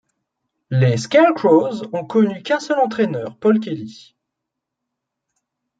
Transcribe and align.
Les 0.71 0.97
ScareCrows 0.97 1.83
ont 1.95 2.03
connu 2.05 2.41
qu'un 2.41 2.59
seul 2.59 2.79
entraîneur 2.79 3.37
Paul 3.37 3.59
Kelly. 3.59 4.15